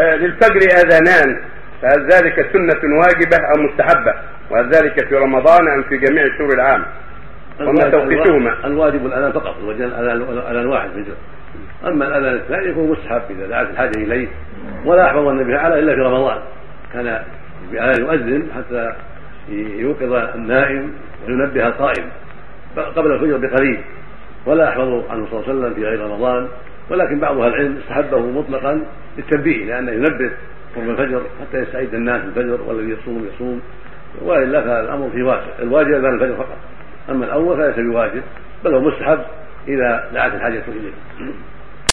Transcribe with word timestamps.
آه، 0.00 0.16
للفجر 0.16 0.56
اذانان 0.56 1.42
فهل 1.82 2.08
ذلك 2.12 2.52
سنة 2.52 2.98
واجبة 2.98 3.36
أو 3.36 3.62
مستحبة؟ 3.62 4.14
وهل 4.50 4.70
ذلك 4.70 5.08
في 5.08 5.14
رمضان 5.14 5.68
أم 5.68 5.82
في 5.82 5.96
جميع 5.96 6.38
شهور 6.38 6.54
العام؟ 6.54 6.84
وما 7.60 7.90
توقيتهما؟ 7.90 8.66
الواجب 8.66 9.06
الأذان 9.06 9.32
فقط 9.32 9.54
الاذان 9.58 10.66
واحد 10.66 10.90
في 10.90 10.96
الجزء 10.96 11.16
أما 11.86 12.08
الأذان 12.08 12.34
الثاني 12.34 12.68
يكون 12.68 12.90
مستحب 12.90 13.22
إذا 13.30 13.46
دعت 13.46 13.70
الحاجة 13.70 13.92
إليه 13.96 14.28
ولا 14.84 15.06
أحفظ 15.06 15.28
النبي 15.28 15.56
تعالى 15.56 15.78
إلا 15.78 15.94
في 15.94 16.00
رمضان 16.00 16.38
كان 16.92 17.22
بأذان 17.72 18.00
يؤذن 18.00 18.46
حتى 18.56 18.92
يوقظ 19.78 20.12
النائم 20.34 20.92
وينبه 21.26 21.66
القائم 21.66 22.04
قبل 22.76 23.12
الفجر 23.12 23.36
بقليل 23.36 23.80
ولا 24.46 24.68
احفظ 24.68 25.10
عنه 25.10 25.26
صلى 25.26 25.40
الله 25.40 25.48
عليه 25.48 25.58
وسلم 25.58 25.74
في 25.74 25.84
غير 25.84 26.00
رمضان 26.00 26.48
ولكن 26.90 27.20
بعض 27.20 27.40
أهل 27.40 27.48
العلم 27.48 27.76
استحبه 27.76 28.18
مطلقا 28.18 28.82
للتنبيه 29.16 29.64
لأنه 29.64 29.92
ينبه 29.92 30.30
قرب 30.76 30.90
الفجر 30.90 31.22
حتى 31.40 31.58
يستعد 31.58 31.94
الناس 31.94 32.24
الفجر 32.24 32.62
والذي 32.62 32.90
يصوم 32.90 33.28
يصوم. 33.34 33.60
والا 34.22 34.60
فالأمر 34.60 35.10
فيه 35.10 35.22
واسع. 35.22 35.58
الواجب 35.62 35.88
أذان 35.88 36.14
الفجر 36.14 36.36
فقط. 36.36 36.58
أما 37.10 37.24
الأول 37.24 37.56
فليس 37.56 37.86
بواجب 37.86 38.22
بل 38.64 38.74
هو 38.74 38.80
مستحب 38.80 39.20
إذا 39.68 40.10
دعت 40.14 40.34
الحاجة 40.34 40.62
إليه. 40.68 40.92